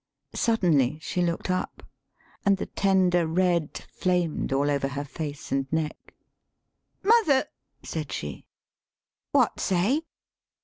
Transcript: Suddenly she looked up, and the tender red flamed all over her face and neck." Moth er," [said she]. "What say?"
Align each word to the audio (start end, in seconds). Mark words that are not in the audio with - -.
Suddenly 0.33 0.97
she 0.99 1.21
looked 1.21 1.51
up, 1.51 1.83
and 2.43 2.57
the 2.57 2.65
tender 2.65 3.27
red 3.27 3.85
flamed 3.93 4.51
all 4.51 4.71
over 4.71 4.87
her 4.87 5.05
face 5.05 5.51
and 5.51 5.71
neck." 5.71 6.15
Moth 7.03 7.29
er," 7.29 7.45
[said 7.83 8.11
she]. 8.11 8.47
"What 9.31 9.59
say?" 9.59 10.01